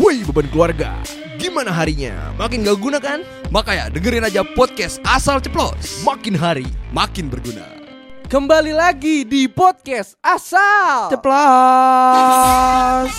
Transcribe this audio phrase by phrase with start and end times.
[0.00, 1.04] Woi beban keluarga,
[1.36, 2.32] gimana harinya?
[2.40, 3.20] Makin gak guna kan?
[3.52, 6.00] Makanya dengerin aja podcast asal ceplos.
[6.00, 6.64] Makin hari
[6.96, 7.68] Makin berguna.
[8.24, 13.12] Kembali lagi di podcast asal Ceplos.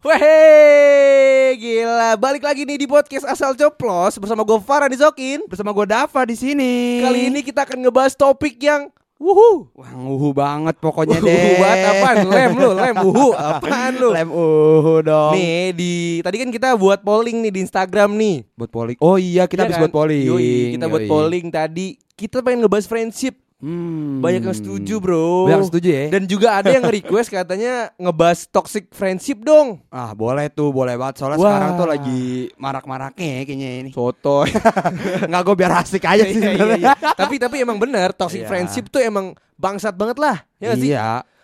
[0.00, 1.17] Wehe,
[1.54, 2.10] gila.
[2.14, 5.46] Balik lagi nih di podcast asal coplos bersama gue Farah Dizokin.
[5.46, 7.00] Bersama gue Dava di sini.
[7.00, 9.72] Kali ini kita akan ngebahas topik yang wuhu.
[9.72, 11.26] Wah, nguhu banget pokoknya deh.
[11.26, 12.16] Wuhu banget apaan?
[12.24, 13.28] Lem lu, lem wuhu.
[13.56, 14.08] Apaan lu?
[14.12, 15.32] Lem uhu dong.
[15.32, 18.36] Nih di tadi kan kita buat polling nih di Instagram nih.
[18.52, 18.98] buat polling.
[19.00, 19.82] Oh iya, kita Iya habis kan?
[19.88, 20.24] buat polling.
[20.28, 21.10] Yoi, kita buat Yoi.
[21.10, 21.88] polling tadi.
[22.12, 23.38] Kita pengen ngebahas friendship.
[23.58, 24.22] Hmm.
[24.22, 25.50] Banyak yang setuju, Bro.
[25.50, 26.04] Banyak yang setuju ya.
[26.14, 29.82] Dan juga ada yang request katanya ngebahas toxic friendship dong.
[29.90, 31.18] Ah, boleh tuh, boleh banget.
[31.18, 31.50] Soalnya Wah.
[31.50, 32.22] sekarang tuh lagi
[32.54, 33.90] marak-maraknya ya kayaknya ini.
[33.90, 34.46] Soto.
[35.26, 36.38] Enggak gue biar asik aja sih.
[36.38, 36.94] Iya, iya, iya.
[37.18, 38.48] tapi tapi emang benar toxic Iya.
[38.48, 40.38] friendship tuh emang bangsat banget lah.
[40.62, 40.90] Ya nggak sih?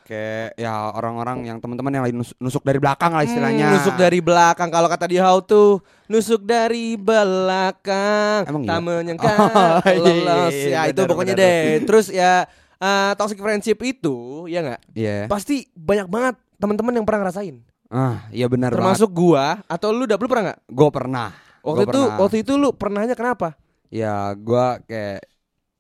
[0.04, 0.06] Iya.
[0.06, 3.66] Kayak ya orang-orang yang teman-teman yang lagi nus- nusuk dari belakang lah istilahnya.
[3.66, 8.84] Hmm, nusuk dari belakang kalau kata di how tuh nusuk dari belakang Emang tak iya?
[8.84, 12.44] menyangka Oh, iya, lolos iya, ya benar, itu pokoknya deh terus ya
[12.76, 15.18] eh, toxic friendship itu ya nggak Iya.
[15.26, 20.16] pasti banyak banget teman-teman yang pernah ngerasain Ah, iya benar termasuk gua atau lu udah
[20.16, 21.28] lu pernah nggak Gue pernah.
[21.60, 22.18] waktu Gua itu pernah.
[22.18, 23.48] waktu itu lu pernahnya kenapa
[23.88, 25.20] Ya gue kayak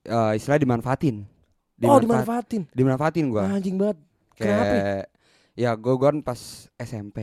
[0.04, 1.16] eh, istilah dimanfaatin.
[1.20, 1.28] oh
[1.76, 3.42] Dimanfaat- dimanfaatin Dimanfaatin gue.
[3.42, 3.98] anjing banget
[4.36, 4.82] kenapa ya?
[4.82, 5.06] Kayak
[5.54, 6.40] ya gue kan pas
[6.76, 7.18] SMP.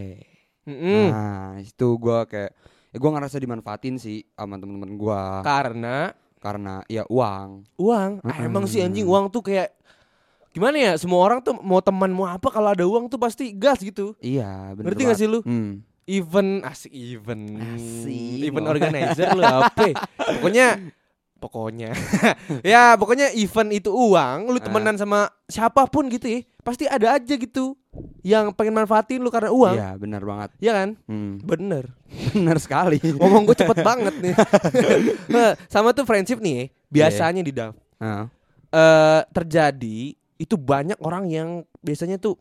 [0.63, 1.09] Mm-mm.
[1.09, 2.51] Nah itu gue kayak
[2.87, 7.65] ya gue ngerasa dimanfaatin sih sama temen-temen gue karena karena ya uang.
[7.75, 8.45] uang ah, Mm-mm.
[8.45, 9.73] emang sih anjing uang tuh kayak
[10.51, 13.79] gimana ya semua orang tuh mau teman mau apa kalau ada uang tuh pasti gas
[13.79, 15.39] gitu Iya bener Ngerti gak sih lu?
[15.41, 15.79] Hmm.
[16.03, 18.43] event asik event Asik.
[18.43, 19.95] event organizer lu apa
[20.35, 20.91] pokoknya
[21.41, 21.89] pokoknya
[22.63, 24.63] ya pokoknya event itu uang lu Ah.
[24.63, 27.73] temenan sama siapa pun gitu ya pasti ada aja gitu
[28.21, 30.49] yang pengen manfaatin lu karena uang Iya benar banget.
[30.59, 31.41] ya kan Hmm.
[31.41, 31.89] bener
[32.31, 33.01] bener sekali.
[33.01, 34.37] ngomong gue cepet banget nih
[35.33, 38.29] Nah, sama tuh friendship nih ya, biasanya di Dav Ah.
[38.69, 41.49] eh terjadi itu banyak orang yang
[41.79, 42.37] biasanya tuh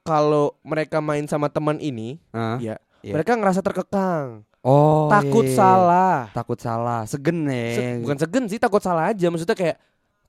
[0.00, 2.56] kalau mereka main sama teman ini Ah.
[2.56, 3.12] ya Iya.
[3.14, 5.56] mereka ngerasa terkekang Oh takut iya.
[5.56, 7.04] salah Takut salah.
[7.04, 7.72] Segen ya.
[7.72, 9.80] Se- bukan segen sih takut salah aja maksudnya kayak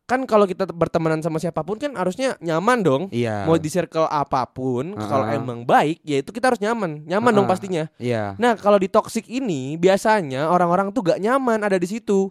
[0.01, 3.43] kan kalau kita bertemanan sama siapa pun kan harusnya nyaman dong Iya.
[3.43, 5.03] mau di circle apa pun Ah.
[5.05, 7.51] kalau emang baik ya itu kita harus nyaman nyaman dong Ah.
[7.51, 8.35] pastinya Iya.
[8.35, 12.27] nah kalau di toxic ini biasanya orang-orang tuh gak nyaman ada di situ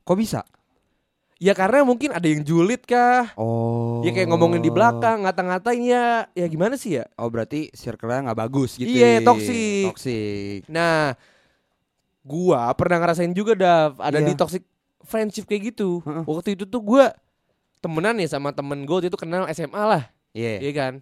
[0.00, 0.42] Kok bisa?
[1.40, 4.04] Ya karena mungkin ada yang julid kah Oh.
[4.04, 8.38] ya kayak ngomongin di belakang ngata-ngatain ya ya gimana sih ya Oh berarti circle-nya nggak
[8.38, 8.86] bagus gitu.
[8.86, 9.20] Iya, ya.
[9.24, 9.88] toxic.
[9.88, 10.60] Toxic.
[10.68, 11.16] nah
[12.20, 14.28] gua pernah ngerasain juga Dav ada Iya.
[14.28, 14.62] di toxic
[15.00, 16.22] friendship kayak gitu Heeh.
[16.22, 17.16] waktu itu tuh gua
[17.80, 20.60] temenan ya sama temen gue itu kenal SMA lah Iya.
[20.60, 20.92] Iya kan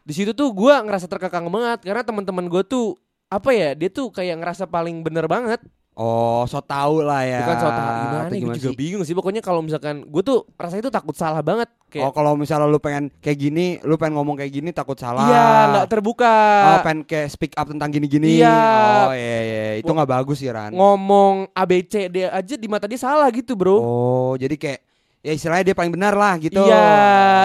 [0.00, 2.94] di situ tuh gua ngerasa terkekang banget karena teman-teman gue tuh
[3.26, 5.58] apa ya dia tuh kayak ngerasa paling bener banget
[5.92, 7.44] Oh, so tau lah ya.
[7.44, 8.78] bukan soal gimana, Atau gue gimana juga sih?
[8.78, 12.32] bingung sih pokoknya kalau misalkan gue tuh rasanya tuh takut salah banget Oh, kayak kalau
[12.34, 15.26] misalnya lu pengen kayak gini, lu pengen ngomong kayak gini takut salah.
[15.26, 16.34] iya nggak terbuka
[16.64, 18.38] Oh, pengen kayak speak up tentang gini-gini.
[18.38, 18.54] Iya.
[19.02, 19.62] Oh, iya, iya.
[19.76, 20.70] Itu nggak bagus sih, Ran.
[20.70, 24.80] ngomong ABC dia aja di mata dia salah gitu bro Oh, jadi kayak
[25.20, 26.62] ya istilahnya dia paling benar lah gitu.
[26.62, 26.88] Iya,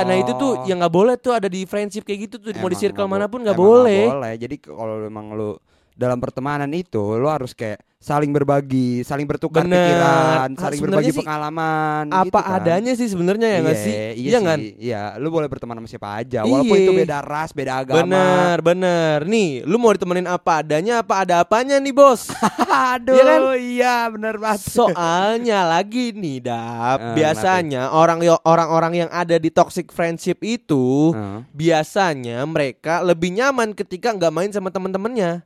[0.05, 0.37] nah itu Oh.
[0.37, 3.03] tuh yang nggak boleh tuh ada di friendship kayak gitu tuh mau di Emang circle
[3.03, 4.03] bo- mana pun nggak emang boleh.
[4.07, 4.33] boleh.
[4.37, 5.57] Jadi kalau emang lu
[5.95, 9.81] dalam pertemanan itu lu harus kayak saling berbagi, saling bertukar Bener.
[9.81, 12.53] pikiran, saling sebenarnya berbagi sih pengalaman Apa gitu kan.
[12.53, 13.95] adanya sih sebenarnya ya nggak Iya, sih?
[13.95, 14.45] Iya, Iya sih.
[14.45, 14.59] kan?
[14.77, 16.83] Iya, lu boleh berteman sama siapa aja walaupun Iya.
[16.83, 18.03] itu beda ras, beda agama.
[18.03, 19.17] Bener, bener.
[19.25, 22.29] Nih, lu mau ditemenin apa adanya, apa ada apanya nih bos?
[22.93, 23.39] Aduh, Iya kan?
[23.57, 24.61] iya bener banget.
[24.67, 26.99] Soalnya lagi nih, Dap.
[27.01, 31.41] Eh, biasanya orang yo- orang-orang yang ada di toxic friendship itu Heeh.
[31.49, 35.41] biasanya mereka lebih nyaman ketika nggak main sama teman-temannya.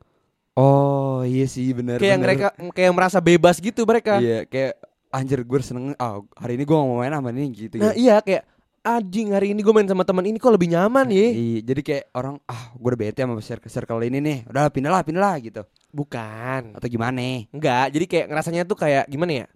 [0.57, 2.01] Oh, iya sih bener.
[2.01, 2.25] Kayak bener.
[2.25, 4.17] mereka kayak merasa bebas gitu mereka.
[4.19, 4.73] Iya, kayak
[5.09, 7.97] anjir gue seneng ah hari ini gue mau main sama ini gitu Nah, ya.
[7.97, 8.45] iya kayak
[8.85, 11.27] anjing hari ini gue main sama teman ini kok lebih nyaman ya.
[11.31, 14.37] Iya, jadi kayak orang ah gue udah bete sama circle, circle ini nih.
[14.49, 15.61] Udah pindah lah, pindah lah gitu.
[15.89, 16.75] Bukan.
[16.77, 17.21] Atau gimana?
[17.49, 19.47] Enggak, jadi kayak ngerasanya tuh kayak gimana ya?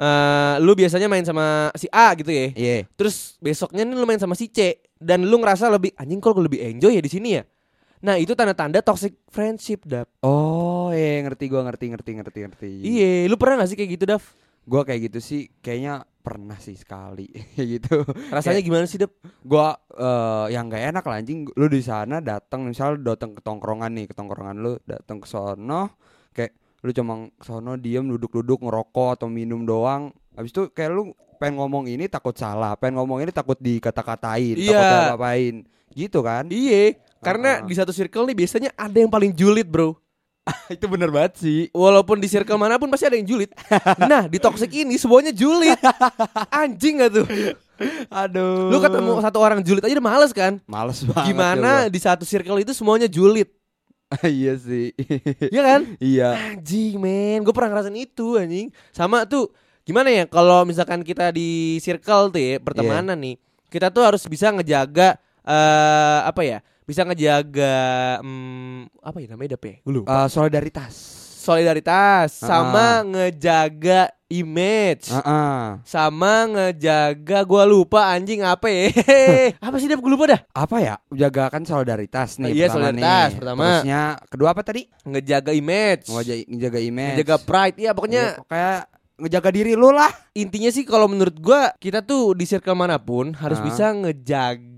[0.00, 2.46] Eh, lu biasanya main sama si A gitu ya.
[2.56, 2.76] Iya.
[2.96, 6.56] Terus besoknya nih lu main sama si C dan lu ngerasa lebih anjing kok lebih
[6.72, 7.42] enjoy ya di sini ya.
[8.00, 10.08] Nah, itu tanda-tanda toxic friendship, Dap.
[10.24, 12.70] Oh, iya ngerti gue ngerti ngerti ngerti ngerti.
[12.80, 14.22] Iya, lu pernah gak sih kayak gitu, Dap?
[14.64, 18.00] Gue kayak gitu sih kayaknya pernah sih sekali kayak gitu.
[18.32, 19.12] Rasanya gimana sih, Dap?
[19.44, 23.92] Gua eh yang nggak enak lah anjing lu di sana datang misal datang ke tongkrongan
[23.92, 25.96] nih ke tongkrongan lu datang ke sono
[26.32, 31.02] kayak lu cuma ke sono diem duduk-duduk ngerokok atau minum doang Habis itu kayak lu
[31.36, 34.72] pengen ngomong ini takut salah, pengen ngomong ini takut dikata-katain, Iya.
[34.72, 35.54] takut apa-apain.
[35.90, 36.46] Gitu kan?
[36.48, 37.64] Iya, karena Ah.
[37.64, 39.96] di satu circle nih biasanya ada yang paling julid, Bro.
[40.74, 41.60] itu bener banget sih.
[41.70, 43.52] Walaupun di circle mana pun pasti ada yang julid.
[44.02, 45.76] Nah, di toxic ini semuanya julid.
[46.50, 47.26] Anjing gak tuh?
[48.08, 48.72] Aduh.
[48.72, 50.58] Lu ketemu satu orang julid aja udah males kan?
[50.64, 51.26] males banget.
[51.30, 53.46] Gimana di satu circle itu semuanya julid?
[54.26, 54.90] iya sih.
[55.52, 55.80] Iya kan?
[56.02, 56.56] iya.
[56.56, 58.72] Anjing men, gue pernah ngerasain itu anjing.
[58.90, 59.52] Sama tuh
[59.86, 63.36] gimana ya kalau misalkan kita di circle tuh ya pertemanan nih,
[63.70, 66.58] kita tuh harus bisa ngejaga eh apa ya?
[66.82, 67.76] Bisa ngejaga
[68.18, 69.76] hmm, apa ya namanya ya?
[69.80, 70.08] Gue lupa.
[70.10, 70.94] Eh, solidaritas.
[71.40, 72.46] Solidaritas Ah.
[72.46, 75.08] sama ngejaga image.
[75.08, 75.80] Heeh.
[75.82, 78.92] Sama ngejaga gua lupa anjing apa ya?
[79.66, 80.40] apa sih dap gue lupa dah.
[80.52, 80.94] Apa ya?
[81.08, 83.38] Jaga kan solidaritas nih Iya, pertama solidaritas nih.
[83.40, 83.64] pertama.
[83.64, 84.82] Terusnya kedua apa tadi?
[85.02, 86.04] Ngejaga image.
[86.06, 87.14] Ngejaga, ngejaga image.
[87.16, 87.76] Ngejaga pride.
[87.78, 88.80] Iya pokoknya Iya, kayak
[89.20, 90.12] ngejaga diri lu lah.
[90.32, 93.64] intinya sih kalau menurut gua kita tuh di circle mana pun harus Ah.
[93.64, 94.69] bisa ngejaga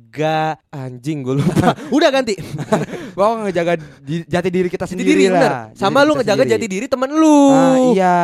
[0.68, 1.72] anjing gue lupa.
[1.96, 2.36] Udah ganti.
[3.16, 5.40] Pokoknya ngejaga di- jati diri kita Jati sendiri diri lah.
[5.40, 5.52] bener.
[5.74, 6.52] Sama diri lu ngejaga sendiri.
[6.52, 7.40] jati diri temen lu.
[7.48, 8.18] Ah, iya.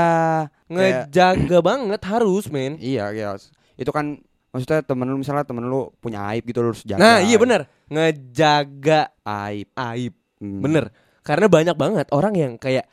[0.68, 2.76] Ngejaga banget harus, men.
[2.76, 3.36] Iya, iya.
[3.74, 7.00] Itu kan maksudnya temen lu misalnya temen lu punya aib gitu lu harus jaga.
[7.00, 9.68] Nah, iya bener Ngejaga Aib.
[9.72, 10.12] aib.
[10.40, 10.60] Hmm.
[10.60, 10.92] Bener.
[11.24, 12.88] Karena banyak banget orang yang kayak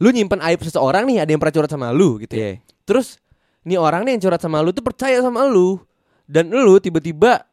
[0.00, 2.54] lu nyimpen aib seseorang nih, ada yang pernah curhat sama lu gitu ya.
[2.56, 2.64] Iya.
[2.86, 3.18] Terus
[3.62, 5.76] nih orang nih yang curhat sama lu tuh percaya sama lu
[6.24, 7.44] dan lu tiba-tiba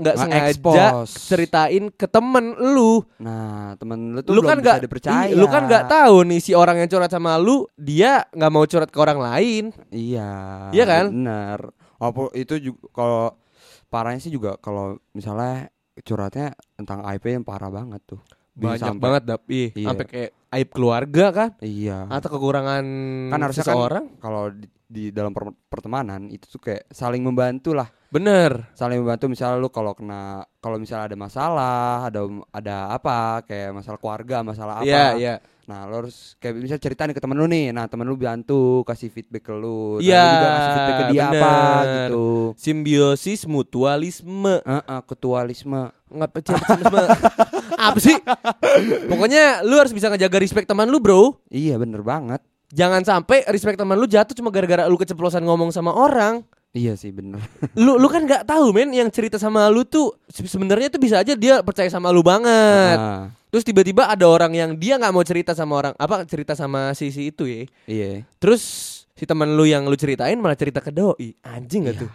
[0.00, 4.80] nggak sengaja ceritain ke temen lu Nah, temen lu tuh lu belum kan bisa nggak
[4.82, 5.30] dipercaya.
[5.30, 8.88] lu kan nggak tahu nih si orang yang curhat sama lu dia nggak mau curhat
[8.88, 10.30] ke orang lain Iya.
[10.70, 11.04] Iya kan?
[11.10, 11.58] Bener.
[11.96, 13.24] Walaupun itu juga kalau
[13.86, 15.68] parahnya sih juga kalau misalnya
[16.00, 18.20] curhatnya tentang aib yang parah banget tuh.
[18.50, 19.68] Bisa banyak sampai- banget dap Iya.
[19.84, 21.98] sampai kayak aib keluarga kan Iya.
[22.08, 22.84] atau kekurangan
[23.28, 24.42] Kan harusnya kan- seseorang Kalau
[24.90, 27.86] di, dalam per- pertemanan itu tuh kayak saling membantu lah.
[28.10, 32.20] bener Saling membantu misalnya lu kalau kena kalau misalnya ada masalah, ada
[32.50, 34.84] ada apa kayak masalah keluarga, masalah apa.
[34.84, 37.70] iya iya Nah, lo harus kayak bisa cerita nih ke temen lu nih.
[37.70, 39.96] Nah, temen lu bantu kasih feedback ke lu.
[39.96, 42.08] Nah, Iya, lu juga kasih feedback ke dia apa bener.
[42.10, 42.24] gitu.
[42.58, 45.94] simbiosis mutualisme Heeh, ketualisme.
[46.10, 47.00] nggak mutualisme
[47.86, 48.18] apa sih
[49.06, 52.42] pokoknya lu harus bisa ngejaga respect teman lu bro Iya, bener banget.
[52.70, 56.42] Jangan sampai respect teman lu jatuh cuma gara-gara lu keceplosan ngomong sama orang.
[56.70, 57.42] Iya sih, bener.
[57.74, 61.18] lu lu kan nggak tahu men yang cerita sama lu tuh se- sebenarnya tuh bisa
[61.18, 62.94] aja dia percaya sama lu banget.
[62.94, 66.94] Ah, terus tiba-tiba ada orang yang dia nggak mau cerita sama orang apa cerita sama
[66.94, 67.62] si si itu ya.
[67.84, 68.10] Iya.
[68.38, 68.62] terus
[69.12, 71.34] si teman lu yang lu ceritain malah cerita ke doi.
[71.42, 72.10] Anjing gak Iya, tuh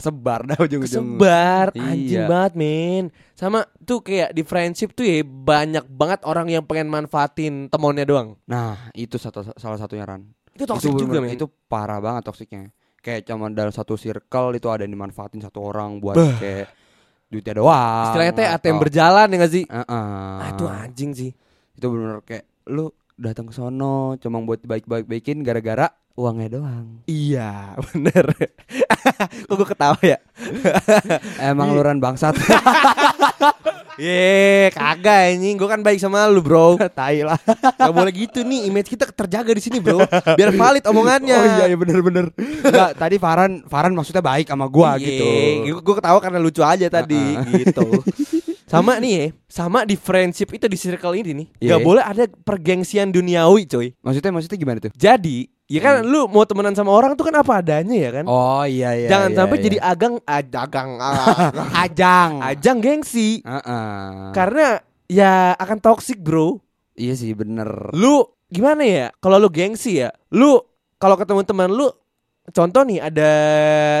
[0.00, 1.20] Kesebar dah ujung-ujung.
[1.20, 2.26] kesebar anjing Iya.
[2.26, 3.04] banget men
[3.34, 8.40] sama tuh kayak di friendship tuh ya banyak banget orang yang pengen manfaatin temonnya doang
[8.44, 10.24] Nah, itu satu salah satunya Ran.
[10.50, 12.72] itu toxic itu juga men Itu parah banget toksiknya.
[12.98, 16.36] Kayak cuma dalam satu circle itu ada yang dimanfaatin satu orang buat Bah.
[16.36, 16.68] kayak
[17.26, 18.04] duitnya doang.
[18.06, 19.86] istilahnya teh ATM berjalan ya gak sih Heeh.
[20.36, 21.30] ah, itu anjing sih
[21.72, 25.86] itu bener kayak lu datang ke sono cuma buat baik-baik baikin gara-gara
[26.20, 27.00] uangnya doang.
[27.08, 28.28] iya bener
[29.48, 30.18] kok gue ketawa ya
[31.50, 32.36] Emang lu ran bangsat.
[34.00, 35.60] Ye, kagak anjing.
[35.60, 36.80] Gue kan baik sama lu, Bro.
[36.80, 37.36] Tai lah.
[37.76, 38.72] Gak boleh gitu nih.
[38.72, 40.00] Image kita terjaga di sini, Bro.
[40.40, 41.36] Biar valid omongannya.
[41.36, 42.32] Oh iya, iya bener-bener.
[42.40, 45.24] Enggak, tadi Farhan Farhan maksudnya baik sama gua gitu.
[45.84, 48.00] Gue ketawa karena lucu aja tadi gitu.
[48.64, 51.46] Sama nih ya, sama di friendship itu di circle ini nih.
[51.58, 51.76] Iya.
[51.76, 53.90] Gak boleh ada pergengsian duniawi, coy.
[53.98, 54.94] Maksudnya maksudnya gimana tuh?
[54.94, 58.24] Jadi, ya kan lu mau temenan sama orang tuh kan apa adanya ya kan?
[58.26, 58.34] Hmm.
[58.34, 59.08] Oh iya iya.
[59.08, 59.64] Jangan iya, sampai iya.
[59.70, 61.54] jadi agang agang ah,
[61.86, 62.32] ajang.
[62.42, 63.40] ajang gengsi.
[63.46, 64.34] Heeh.
[64.34, 66.58] Karena ya akan toxic, Bro.
[66.98, 67.94] Iya sih bener.
[67.96, 70.58] lu gimana ya kalau lu gengsi ya lu
[70.98, 71.86] kalau ketemu teman lu
[72.50, 73.30] contoh nih ada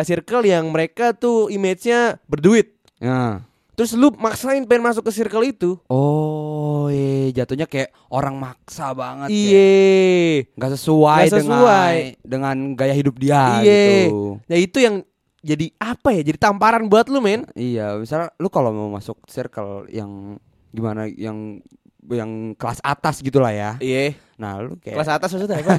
[0.04, 3.40] circle yang mereka tuh image-nya berduit Ya.
[3.80, 9.32] Terus lu maksain pengen masuk ke circle itu Oh iya jatuhnya kayak orang maksa banget.
[9.32, 11.94] iye Nggak sesuai, Nggak sesuai.
[12.20, 13.64] dengan dengan gaya hidup dia Iye.
[14.04, 14.36] gitu.
[14.44, 15.00] nah itu yang
[15.40, 19.88] jadi apa ya jadi tamparan buat lu men Iya, misalnya lu kalau mau masuk circle
[19.88, 20.36] yang
[20.68, 21.64] gimana yang
[22.06, 23.70] yang kelas atas gitu lah ya.
[23.78, 25.72] iya Nah, lu kayak kelas atas maksudnya apa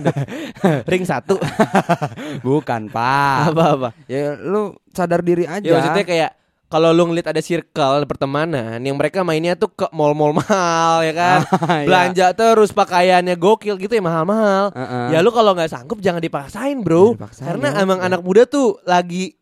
[0.91, 1.37] ring satu
[2.39, 3.37] bukan, Pak.
[3.51, 5.61] apa apa ya lu sadar diri aja.
[5.61, 6.31] ya maksudnya kayak
[6.71, 11.39] kalau lu ngeliat ada circle pertemanan yang mereka mainnya tuh ke mall-mall mahal ya kan
[11.73, 11.83] Iya.
[11.83, 15.05] belanja terus pakaiannya gokil gitu ya mahal-mahal Heeh.
[15.11, 17.77] Ya lu kalau nggak sanggup jangan dipaksain bro Jangan dipaksain, Karena ya.
[17.81, 19.35] emang anak muda tuh lagi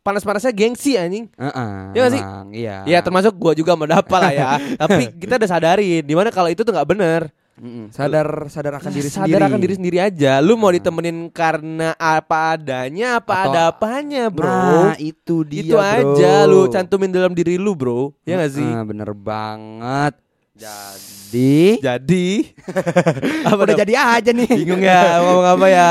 [0.00, 2.22] panas-panasnya gengsi anjing Heeh, Iya nggak sih?
[2.22, 2.76] emang, Iya.
[2.84, 4.48] Ya termasuk gua juga mendapat lah ya
[4.82, 7.86] Tapi kita udah sadarin Di mana kalau itu tuh nggak bener Mm-mm.
[7.88, 9.44] Sadar sadar akan diri sadar sendiri.
[9.46, 10.32] akan diri sendiri aja.
[10.38, 10.74] Lu mau Nah.
[10.74, 14.50] ditemenin karena apa adanya, apa Atau- ada apanya, bro.
[14.90, 15.82] Nah, itu dia, itu bro.
[15.82, 18.10] aja lu cantumin dalam diri lu, bro.
[18.22, 18.66] Ya gak sih?
[18.66, 20.18] Ah, bener banget.
[20.54, 22.26] Jadi Jadi
[23.48, 23.80] apa udah dong?
[23.80, 24.50] jadi aja nih.
[24.54, 25.90] bingung ya ngomong apa ya?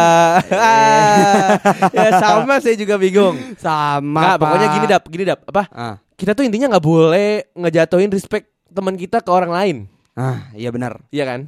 [1.95, 3.35] ya sama saya juga bingung.
[3.55, 4.19] Sama.
[4.19, 5.39] Nggak, pokoknya gini dap, gini dap.
[5.45, 5.63] Apa?
[5.69, 9.77] Ah, Kita tuh intinya nggak boleh ngejatuhin respect teman kita ke orang lain.
[10.15, 11.01] Ah, iya benar.
[11.09, 11.41] Iya kan?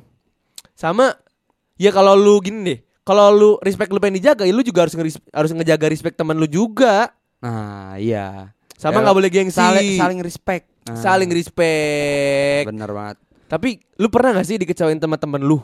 [0.73, 1.15] Sama
[1.75, 2.79] ya kalau lu gini deh.
[3.05, 6.33] Kalau lu respect lu pengen dijaga, ya lu juga harus ngeris- harus ngejaga respect teman
[6.33, 7.13] lu juga.
[7.37, 8.49] Nah, iya.
[8.75, 9.55] Sama Ya, nggak boleh gengsi.
[9.55, 10.65] Saling saling respect.
[10.85, 12.65] Ah, Saling respect.
[12.65, 13.17] Bener banget.
[13.45, 15.61] Tapi lu pernah gak sih dikecewain teman-teman lu?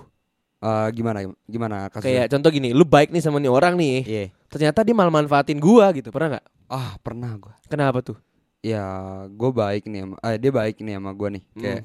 [0.61, 2.21] Eh, gimana gimana kasusnya?
[2.21, 3.97] Kayak contoh gini, lu baik nih sama nih orang nih.
[4.05, 4.25] Iya.
[4.45, 6.13] Ternyata dia malah manfaatin gua gitu.
[6.13, 6.45] Pernah nggak?
[6.69, 7.57] Ah, pernah gua.
[7.65, 8.17] Kenapa tuh?
[8.61, 8.85] Ya,
[9.25, 11.41] gue baik nih sama eh, dia baik nih sama gua nih.
[11.57, 11.81] Hmm.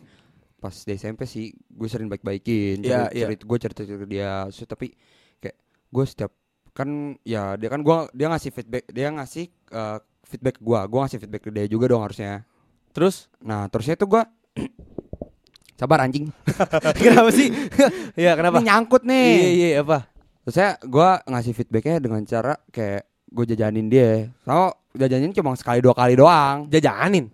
[0.66, 2.82] Pas di SMP sih gue sering baik-baikin.
[2.82, 3.26] Iya, cerita, iya.
[3.30, 4.32] cerita gue cerita cerita dia.
[4.50, 4.90] So, tapi
[5.38, 5.56] kayak
[5.94, 6.32] gue setiap
[6.76, 11.24] kan ya dia kan gua dia ngasih feedback dia ngasih eh, feedback gua gua ngasih
[11.24, 12.44] feedback ke dia juga dong harusnya
[12.92, 14.28] Terus nah terusnya tuh gua
[15.80, 16.28] sabar anjing
[17.00, 17.48] kenapa sih?
[18.28, 18.60] ya kenapa?
[18.60, 20.04] Ini nyangkut nih Iya iya apa?
[20.44, 25.96] terusnya gua ngasih feedbacknya dengan cara kayak gue jajanin dia sama jajanin cuma sekali dua
[25.96, 27.26] kali doang Jajanin.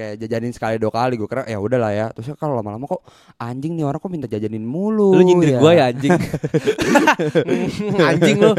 [0.00, 3.04] Kayak jajanin sekali dua kali gue kira ya udahlah ya terusnya kalau lama-lama kok
[3.36, 6.16] anjing nih orang kok minta jajanin mulu Lu nyindir gua ya anjing.
[8.10, 8.52] anjing lu.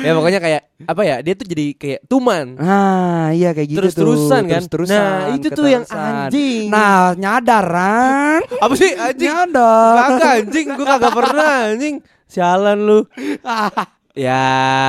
[0.00, 1.16] Ya pokoknya kayak apa ya?
[1.20, 2.56] Dia tuh jadi kayak tuman.
[2.56, 4.50] Nah, iya kayak gitu Terus-terusan tuh.
[4.50, 4.62] kan?
[4.64, 6.66] Terus-terusan, Nah, itu tuh yang anjing.
[6.72, 8.40] Nah, nyadar kan?
[8.64, 9.28] Apa sih anjing?
[9.28, 9.94] Nyadar.
[10.16, 11.94] Kagak anjing, gua kagak pernah anjing.
[12.30, 12.98] Sialan lu.
[14.26, 14.44] ya,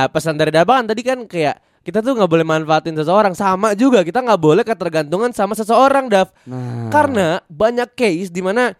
[0.08, 4.18] pesan dari Dabangan tadi kan kayak kita tuh nggak boleh manfaatin seseorang sama juga kita
[4.18, 6.88] nggak boleh ketergantungan sama seseorang Dav Nah.
[6.88, 8.72] karena banyak case di mana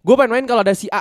[0.00, 1.00] gue pengen main kalau ada si A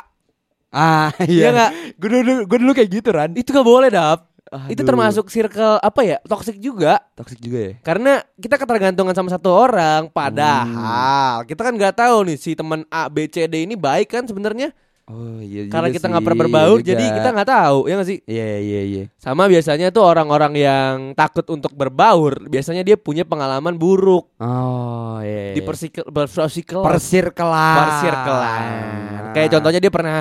[0.72, 1.72] ah Iya nggak?
[1.96, 3.32] Gue dulu gue dulu kayak gitu Ran.
[3.34, 4.24] itu gak boleh Dav
[4.70, 4.88] itu Aduh.
[4.88, 7.74] termasuk circle apa ya toxic juga toxic juga ya.
[7.82, 11.50] karena kita ketergantungan sama satu orang padahal Hmm.
[11.50, 14.70] kita kan nggak tahu nih si teman A B C D ini baik kan sebenarnya
[15.06, 16.90] Oh iya karena kita nggak pernah berbaur juga.
[16.90, 19.04] jadi kita nggak tahu ya nggak sih Iya iya iya.
[19.16, 25.54] sama biasanya tuh orang-orang yang takut untuk berbaur biasanya dia punya pengalaman buruk Oh iya.
[25.54, 27.78] di persikel persikel persirkelan.
[27.78, 28.64] persirkelan
[29.32, 30.18] kayak contohnya dia pernah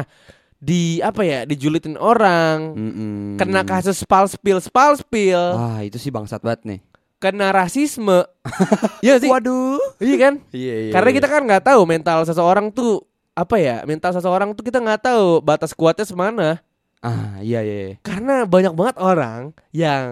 [0.56, 3.36] di apa ya dijulitin orang Mm-mm.
[3.36, 6.80] kena kasus spal spill spal spill Wah, itu sih bangsat banget nih.
[7.16, 8.20] kena rasisme
[9.00, 9.80] Iya sih Waduh.
[9.98, 10.92] iya kan Iya iya.
[10.92, 11.16] karena iya.
[11.16, 13.00] kita kan nggak tahu mental seseorang tuh
[13.34, 16.62] apa ya mental seseorang tuh kita nggak tahu batas kuatnya semana
[17.00, 17.74] ah iya iya.
[17.84, 17.94] iya.
[18.00, 20.06] karena banyak banget orang yang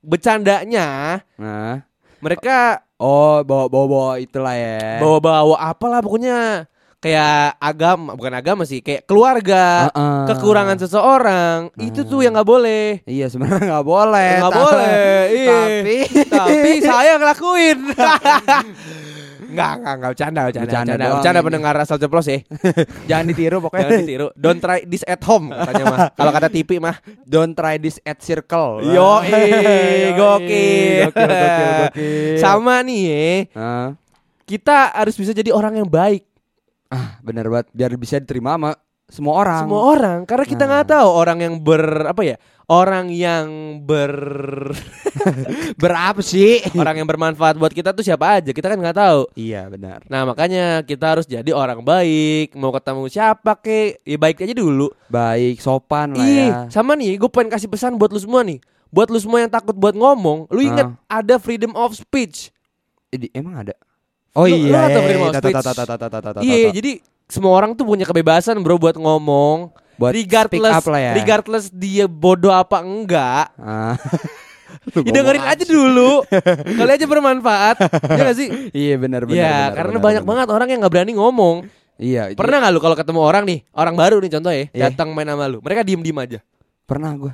[0.00, 1.84] bercandanya Nah,
[2.18, 4.98] mereka oh bawa bawa bawa itulah ya.
[4.98, 6.64] bawa-bawa apalah pokoknya
[6.96, 10.24] kayak agama bukan agama sih kayak keluarga Heeh.
[10.28, 14.32] kekurangan seseorang itu tuh yang nggak boleh Iya sebenarnya nggak boleh.
[14.36, 14.96] nggak boleh
[15.30, 17.78] iya Tapi tapi saya ngelakuin
[19.50, 22.38] Enggak, enggak, enggak bercanda, bercanda, Bercanda bercanda, bercanda pendengar asal ceplos ya.
[23.10, 23.82] jangan ditiru pokoknya.
[23.84, 24.26] Jangan ditiru.
[24.34, 25.98] Don't try this at home katanya mah.
[26.18, 26.96] Kalau kata TV mah.
[27.22, 28.80] Don't try this at circle.
[28.80, 30.14] Yo, gokil.
[30.16, 32.36] gokil, gokil, gokil.
[32.38, 33.20] Sama nih ya,
[33.52, 33.88] Ah,
[34.44, 36.22] kita harus bisa jadi orang yang baik.
[36.88, 37.70] ah, bener banget.
[37.70, 38.70] Biar bisa diterima sama
[39.10, 39.62] semua orang.
[39.62, 40.70] Semua orang, karena kita Nah.
[40.72, 42.36] nggak tahu orang yang ber apa ya,
[42.66, 43.46] orang yang
[43.82, 44.14] ber
[45.76, 46.62] Berapa sih?
[46.74, 48.50] orang yang bermanfaat buat kita tuh siapa aja.
[48.50, 49.20] Kita kan nggak tahu.
[49.34, 50.06] iya benar.
[50.06, 52.54] Nah makanya kita harus jadi orang baik.
[52.54, 54.88] Mau ketemu siapa ke, ya baik aja dulu.
[55.06, 56.56] Baik, sopan lah Ih, ya.
[56.70, 58.62] sama nih, gue pengen kasih pesan buat lu semua nih.
[58.88, 62.50] Buat lu semua yang takut buat ngomong, lu inget ada freedom of speech.
[63.08, 63.74] Eh, di- emang ada.
[64.30, 64.86] Oh Lu- iya.
[64.86, 66.92] lu iya, iya, ta- ta- ta- Iya, ta- jadi
[67.30, 69.70] semua orang tuh punya kebebasan bro buat ngomong.
[69.94, 71.12] buat regardless, lah ya.
[71.12, 73.94] regardless dia bodoh apa enggak, Ah.
[74.96, 76.24] ya dengerin aja dulu.
[76.64, 77.76] Kali aja bermanfaat,
[78.16, 78.48] ya gak sih?
[78.72, 79.36] Iya benar benar.
[79.36, 80.30] Iya, benar, karena benar, banyak benar.
[80.32, 81.56] banget orang yang nggak berani ngomong.
[82.00, 82.22] Iya.
[82.32, 84.82] Pernah nggak lu kalau ketemu orang nih, orang baru nih contoh ya, Iya.
[84.88, 86.38] datang main sama lu, mereka diem diem aja.
[86.88, 87.32] Pernah gua.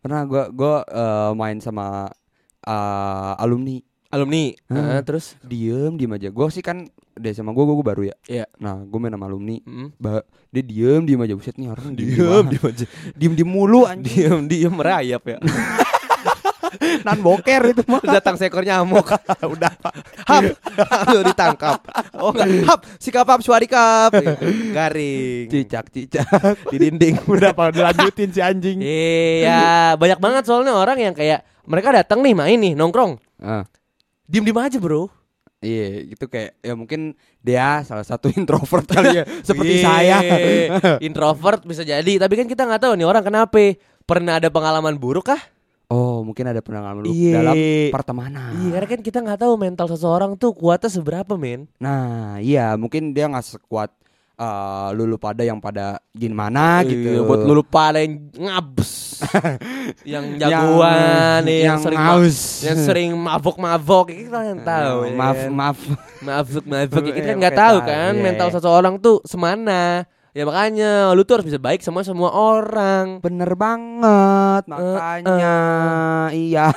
[0.00, 2.12] Pernah gua gua eh, main sama
[2.60, 4.74] eh, alumni Alumni, Hmm.
[4.74, 6.28] Nah, terus, diem diem aja.
[6.28, 6.90] Gua sih kan
[7.20, 8.16] deh sama gua, gua, gua baru ya.
[8.26, 8.44] Iya.
[8.56, 9.60] Nah, gua main sama alumni.
[9.60, 12.84] mm, Ba dia diem diem aja buset nih orang diem diem aja,
[13.14, 14.08] diem diem mulu anjing.
[14.08, 15.38] diem diem merayap ya.
[17.04, 18.00] Nan boker itu mah.
[18.16, 19.04] Datang seekor nyamuk.
[19.42, 19.94] Udah, Pak.
[20.24, 20.42] Hap,
[21.10, 21.78] lu ditangkap.
[22.14, 24.14] Oh enggak, hap, sikap hap suarikap.
[24.72, 25.50] Garing.
[25.50, 26.26] Cicak cicak.
[26.70, 27.26] di dinding.
[27.26, 28.78] Udah pada lanjutin si anjing.
[28.80, 33.18] Iya, banyak banget soalnya orang yang kayak mereka datang nih main nih nongkrong.
[33.42, 33.66] Ah.
[34.30, 35.10] Diem diem aja bro.
[35.60, 37.12] Iya, gitu kayak ya mungkin
[37.44, 39.84] dia salah satu introvert kali ya, seperti Iya.
[39.84, 40.18] saya.
[41.06, 43.76] Introvert bisa jadi, tapi kan kita nggak tahu nih orang kenapa.
[44.08, 45.38] Pernah ada pengalaman buruk kah?
[45.92, 47.34] Oh, mungkin ada pengalaman lu Iya.
[47.44, 47.56] dalam
[47.92, 48.56] pertemanan.
[48.56, 51.68] Iya, karena kan kita nggak tahu mental seseorang tuh kuatnya seberapa, men.
[51.76, 53.92] Nah, iya, mungkin dia nggak sekuat
[54.40, 57.20] eh, lulu pada yang pada gimana gitu.
[57.20, 59.20] Iya, buat lu pada yang ngabs.
[60.16, 62.38] yang jagoan nih, yang, yang sering haus.
[62.64, 64.96] yang sering mabok-mabok kita yang tahu.
[65.04, 65.50] ya maaf, kan?
[65.52, 65.78] maaf.
[66.24, 68.54] Mabuk kita kan nggak tahu kan Iya, mental iya.
[68.56, 70.08] seseorang tuh semana.
[70.30, 73.18] Ya makanya lu tuh harus bisa baik sama semua orang.
[73.18, 75.58] Bener banget, makanya
[76.30, 76.70] iya.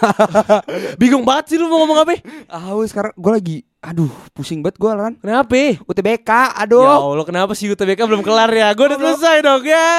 [1.01, 2.17] Bingung banget sih lu mau ngomong apa?
[2.49, 5.13] Ah, sekarang gue lagi, aduh, pusing banget gue kan.
[5.19, 5.59] Kenapa?
[5.83, 6.87] UTBK, Ya aduh.
[7.13, 8.71] Allah kenapa sih UTBK belum kelar ya?
[8.71, 9.89] Gue udah selesai dong ya.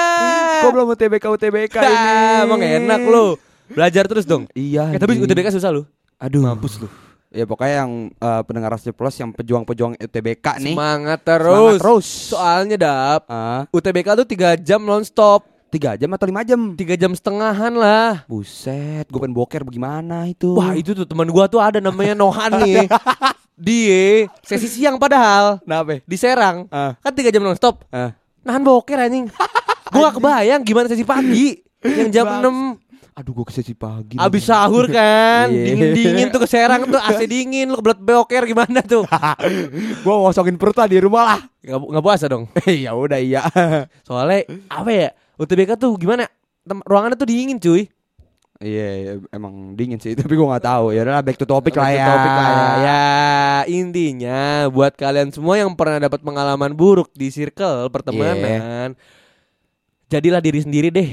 [0.64, 2.12] Kok belum UTBK UTBK ini?
[2.43, 3.37] Emang enak lu.
[3.69, 4.49] Belajar terus dong.
[4.53, 4.88] Iya.
[4.91, 5.17] Eh, tapi.
[5.17, 5.85] UTBK susah lu.
[6.17, 6.41] Aduh.
[6.43, 6.88] Mampus lu.
[7.29, 10.73] Ya pokoknya yang eh, pendengar Rasio Plus yang pejuang-pejuang UTBK nih.
[10.73, 11.79] Semangat Semangat terus.
[11.83, 12.07] terus.
[12.31, 15.45] Soalnya dap Ah, UTBK tuh 3 jam nonstop.
[15.67, 16.71] tiga jam atau lima jam?
[16.71, 18.23] 3 jam setengahan lah.
[18.31, 20.55] Buset, gue pengen boker bagaimana itu?
[20.55, 22.87] Wah itu tuh teman gua tuh ada namanya Nohan nih.
[23.55, 26.03] Dia sesi siang padahal kenapa?
[26.03, 26.67] di Serang.
[26.69, 27.87] Ah, Kan 3 jam nonstop.
[27.89, 28.11] ah.
[28.43, 29.31] Nahan boker anjing.
[29.89, 32.77] Gua gak kebayang gimana sesi pagi yang jam Bang.
[32.77, 32.83] 6
[33.15, 34.19] Aduh, gue ke sesi pagi.
[34.19, 35.71] Abis sahur kan Iya.
[35.71, 39.07] Dingin-dingin tuh ke Serang tuh AC dingin Lu kebelet boker gimana tuh
[40.03, 41.41] gue ngosongin perut lah di rumah lah.
[41.63, 43.47] Gak, nggak puasa dong ya udah iya.
[44.03, 46.27] Soalnya apa ya UTBK tuh gimana
[46.61, 47.87] Tem- Ruangannya tuh dingin cuy
[48.63, 50.95] Iya, iya, emang dingin sih, tapi gue nggak tahu.
[50.95, 52.07] Ya udah back to topic lah Back to ya.
[52.07, 52.65] topic lah ya.
[52.79, 53.03] Ya
[53.67, 58.93] intinya Buat kalian semua yang pernah dapat pengalaman buruk Di circle pertemanan
[60.07, 61.11] Jadilah diri sendiri deh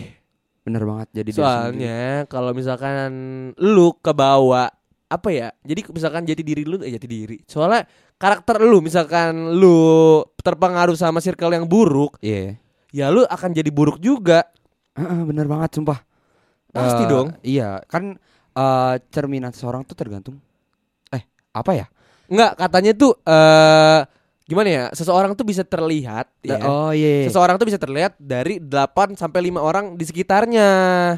[0.61, 1.29] Bener banget jadi.
[1.33, 3.09] Soalnya kalau misalkan
[3.57, 4.69] lu kebawa
[5.09, 5.49] apa ya?
[5.65, 7.41] Jadi misalkan jadi diri lu eh jadi diri.
[7.49, 7.89] Soalnya
[8.21, 12.61] karakter lu misalkan lu terpengaruh sama circle yang buruk, Iya.
[12.93, 14.45] ya lu akan jadi buruk juga.
[14.93, 15.97] Heeh, bener banget sumpah.
[16.71, 17.27] Pasti Eh, dong.
[17.41, 18.15] Iya, kan
[18.51, 20.39] eh, cerminan seorang tuh tergantung
[21.09, 21.85] eh apa ya?
[22.27, 23.99] Enggak, katanya tuh eh
[24.41, 24.85] gimana ya?
[24.91, 26.59] Seseorang tuh bisa terlihat ya.
[26.63, 27.23] Oh iya.
[27.23, 30.67] Seseorang tuh bisa terlihat dari 8 sampai 5 orang di sekitarnya.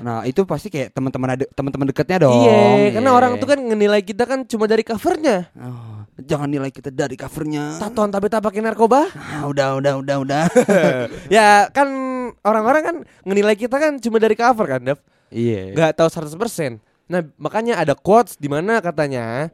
[0.01, 2.45] Nah, itu pasti kayak teman-teman ada teman-teman dekatnya dong.
[2.45, 3.17] Iya, karena Iya.
[3.17, 5.49] orang tuh kan menilai kita kan cuma dari covernya.
[5.57, 7.81] Oh, jangan nilai kita dari covernya.
[7.81, 9.09] Tatoan tapi tak pakai narkoba.
[9.17, 10.43] Ah, udah, udah, udah, udah.
[11.33, 11.89] ya kan
[12.41, 15.01] orang-orang kan ngenilai kita kan cuma dari cover kan, Dev.
[15.33, 15.73] Iya.
[15.73, 16.79] Gak tahu 100%.
[17.09, 19.51] Nah, makanya ada quotes di mana katanya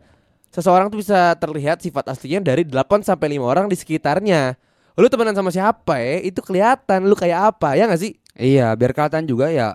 [0.54, 4.54] seseorang tuh bisa terlihat sifat aslinya dari 8 sampai 5 orang di sekitarnya.
[5.00, 6.20] Lu temenan sama siapa ya?
[6.22, 8.20] Itu kelihatan lu kayak apa, ya gak sih?
[8.36, 9.74] Iya, biar kelihatan juga ya.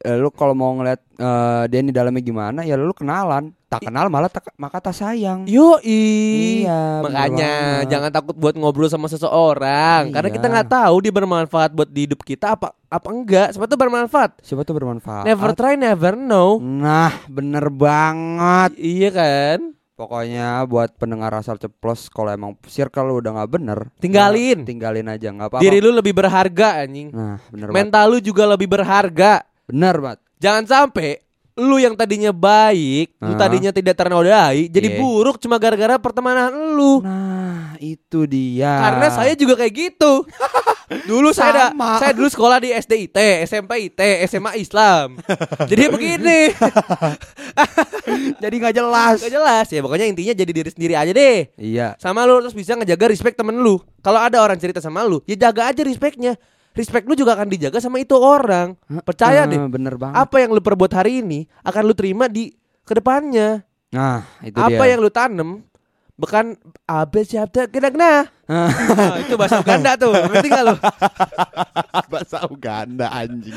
[0.00, 3.52] eh, lu kalau mau ngeliat eh, dia ini dalamnya gimana, ya lu kenalan.
[3.70, 5.46] Tak kenal malah tak, maka tak sayang.
[5.46, 7.86] Yo Iya, Makanya banget.
[7.86, 10.34] jangan takut buat ngobrol sama seseorang karena Iya.
[10.34, 13.54] kita nggak tahu dia bermanfaat buat di hidup kita apa apa enggak.
[13.54, 14.42] Siapa tuh bermanfaat?
[14.42, 15.22] Siapa tuh bermanfaat?
[15.22, 16.58] Never try never know.
[16.58, 18.74] Nah, bener banget.
[18.74, 19.58] Iya kan?
[19.94, 24.64] Pokoknya buat pendengar asal ceplos kalau emang circle lu udah nggak bener, Tinggalin.
[24.64, 25.62] ya tinggalin aja nggak apa-apa.
[25.62, 27.12] Diri lu lebih berharga anjing.
[27.12, 27.76] Nah, bener banget.
[27.86, 29.44] Mental lu juga lebih berharga.
[29.62, 30.18] Bener banget.
[30.40, 31.20] Jangan sampai
[31.60, 33.38] lu yang tadinya baik, lu Ah.
[33.38, 34.98] tadinya tidak ternodai, jadi Iya.
[34.98, 37.00] buruk cuma gara-gara pertemanan lu.
[37.00, 38.80] Nah, itu dia.
[38.80, 40.24] Karena saya juga kayak gitu.
[41.06, 41.66] dulu saya ada,
[42.02, 45.14] saya dulu sekolah di SDIT, SMP IT, SMA Islam.
[45.64, 46.50] jadi begini,
[48.42, 49.16] jadi nggak jelas.
[49.20, 49.80] gak jelas ya.
[49.80, 51.46] Pokoknya intinya jadi diri sendiri aja deh.
[51.54, 51.94] Iya.
[51.96, 53.78] Sama lu terus bisa ngejaga respect temen lu.
[54.00, 56.34] Kalau ada orang cerita sama lu, ya jaga aja respectnya.
[56.70, 58.78] Respect lu juga akan dijaga sama itu orang.
[59.02, 59.58] Percaya Eh, deh.
[59.66, 60.16] Bener banget.
[60.16, 63.66] Apa yang lu perbuat hari ini akan lu terima di ke depannya.
[63.90, 64.94] Nah, itu Apa dia.
[64.94, 65.50] yang lu tanam
[66.14, 66.52] Bukan
[66.84, 68.12] abis siapa kena kena.
[68.44, 68.68] Nah,
[69.16, 70.12] itu bahasa Uganda tuh.
[70.12, 70.76] Ngerti gak lu?
[72.12, 73.56] bahasa Uganda anjing.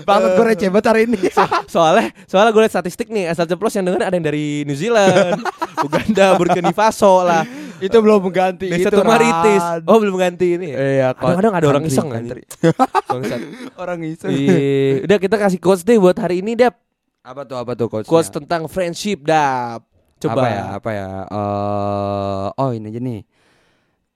[0.00, 1.28] Banget gue receh banget hari ini.
[1.68, 5.44] Soalnya soalnya gue liat statistik nih asal ceplos yang denger ada yang dari New Zealand,
[5.86, 7.44] Uganda, Burkina Faso lah.
[7.78, 9.64] Itu belum mengganti Desa itu Tumaritis.
[9.84, 10.68] Oh belum ganti ini.
[10.68, 10.76] ya?
[10.76, 12.08] Iya, Kadang-kadang ada orang iseng.
[13.10, 13.40] Bangsat.
[13.76, 14.30] orang iseng.
[14.30, 15.04] Iya.
[15.04, 16.76] Udah kita kasih quotes deh buat hari ini Dap.
[17.20, 18.06] Apa tuh apa tuh coach?
[18.06, 19.82] Quotes tentang friendship Dap.
[20.16, 20.62] Coba Apa ya?
[20.74, 21.08] Apa ya?
[21.26, 23.20] Eh, oh ini aja nih.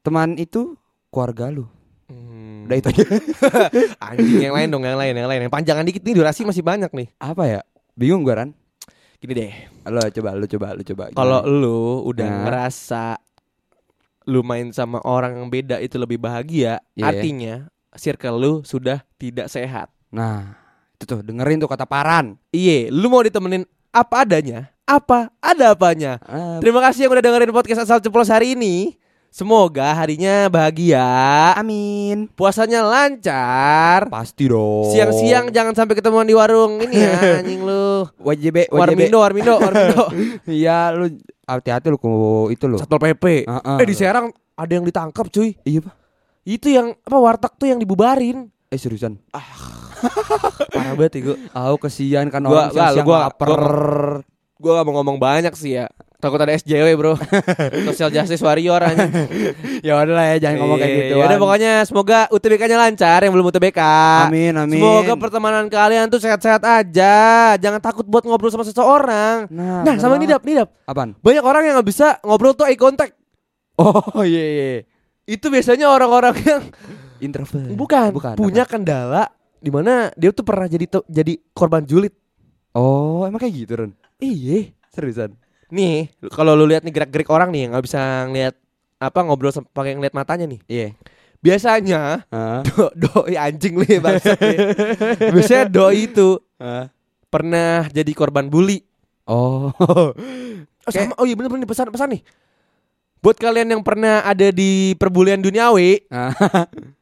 [0.01, 1.69] Teman itu keluarga lu.
[2.07, 2.65] Hmm.
[2.65, 3.05] Udah itu aja.
[4.09, 5.41] Anjing yang lain dong, yang lain, yang lain.
[5.45, 7.09] Yang panjangan dikit nih durasi masih banyak nih.
[7.19, 7.61] apa ya?
[7.93, 8.51] Bingung gue Ran.
[9.21, 9.53] Gini deh.
[9.85, 11.05] Lo coba, lu coba, lu coba.
[11.13, 12.39] Kalau lu udah Nah.
[12.43, 13.21] ngerasa
[14.29, 17.05] lu main sama orang yang beda itu lebih bahagia, Iya.
[17.09, 17.55] artinya
[17.97, 19.89] circle lu sudah tidak sehat.
[20.13, 20.55] Nah,
[20.97, 22.37] itu tuh dengerin tuh kata Paran.
[22.53, 25.31] Iye, lu mau ditemenin apa adanya apa?
[25.39, 26.19] Ada apanya?
[26.27, 28.99] Ah, Terima kasih yang udah dengerin podcast asal ceplos hari ini.
[29.31, 31.07] Semoga harinya bahagia,
[31.55, 32.27] amin.
[32.35, 34.11] puasanya lancar.
[34.11, 34.91] Pasti dong.
[34.91, 38.11] Siang-siang jangan sampai ketemuan di warung ini ya anjing lu.
[38.19, 38.75] WJB, WJB.
[38.75, 40.03] Warmindo, Warmindo, Warmindo.
[40.51, 41.15] Iya, lu
[41.47, 41.99] hati-hati lu
[42.51, 42.77] itu lu.
[42.77, 43.47] Satpol PP.
[43.47, 43.79] Ah, ah.
[43.79, 45.55] Eh di Serang ada yang ditangkap cuy.
[45.63, 45.95] Iya, Pak.
[46.43, 48.51] Itu yang apa warteg tuh yang dibubarin.
[48.67, 49.15] Eh seriusan.
[50.75, 51.37] Parah banget ya gue.
[51.51, 53.47] Aku kesian kan Gua- orang siang-siang gua- lapar.
[53.49, 54.23] gua-
[54.61, 55.87] Gue gak mau ngomong banyak sih ya.
[56.21, 57.17] Takut ada SJW bro.
[57.89, 59.09] Social Justice Warrior anjing.
[59.89, 61.15] ya udah lah ya, jangan ngomong kayak gitu.
[61.17, 63.81] Ya udah pokoknya semoga UTBK-nya lancar yang belum UTBK.
[64.29, 64.77] Amin, amin.
[64.77, 67.17] Semoga pertemanan kalian tuh sehat-sehat aja.
[67.57, 69.49] Jangan takut buat ngobrol sama seseorang.
[69.49, 70.69] Nah, Nah, sama ini dap, nih dap.
[70.85, 71.17] Apaan?
[71.25, 73.17] Banyak orang yang nggak bisa ngobrol tuh eye contact.
[73.81, 74.71] Oh iya iya.
[75.25, 76.63] Itu biasanya orang-orang yang
[77.25, 77.73] Introvert.
[77.73, 78.35] bukan, Bukan.
[78.37, 78.73] punya apa?
[78.77, 79.25] kendala
[79.57, 82.13] di mana dia tuh pernah jadi jadi korban julid.
[82.77, 83.93] Oh, emang kayak gitu, Ren?
[84.21, 84.77] Iya.
[84.93, 85.33] Seriusan.
[85.71, 88.55] Nih, kalau lu lihat nih gerak-gerik orang nih nggak bisa ngeliat
[89.01, 90.61] apa ngobrol pakai ngeliat matanya nih.
[90.67, 90.89] Iya.
[91.41, 92.61] Biasanya Hah?
[92.69, 94.37] do doi anjing lu ya bangsa.
[95.33, 96.93] Biasanya doi itu Hah?
[97.33, 98.83] pernah jadi korban bully.
[99.25, 99.71] Oh.
[99.79, 102.23] Oh, sama, oh iya bener-bener pesan-pesan nih.
[103.21, 106.33] Buat kalian yang pernah ada di perbulian duniawi, Ah,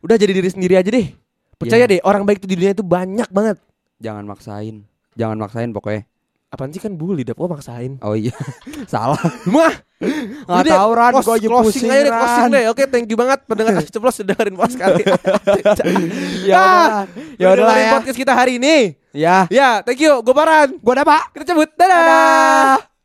[0.03, 1.15] udah jadi diri sendiri aja deh.
[1.55, 1.95] Percaya Iya.
[1.95, 3.57] deh, orang baik tuh di dunia itu banyak banget.
[4.03, 4.83] Jangan maksain.
[5.15, 6.07] Jangan maksain pokoknya.
[6.49, 8.01] Apaan sih kan bully, dap gua maksain.
[8.01, 8.33] Oh iya.
[8.93, 9.21] Salah.
[9.45, 12.65] Mah, Nggak tahu Ran, gua aja pusing, aja deh, closing deh.
[12.73, 15.03] Oke, thank you banget pendengar kasih ceplos sudah dengerin podcast kali.
[16.49, 16.93] Ya Ah, udah.
[17.37, 17.93] Ya udah lah dengerin ya.
[18.01, 18.77] podcast kita hari ini.
[19.13, 19.45] Ya.
[19.53, 20.25] Ya, thank you.
[20.25, 20.73] Gue Paran.
[20.81, 21.37] Gua ada, Pak.
[21.37, 21.69] Kita cabut.
[21.77, 21.93] Dadah.
[22.01, 22.98] Dadah.